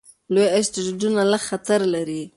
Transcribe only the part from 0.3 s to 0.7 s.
لوی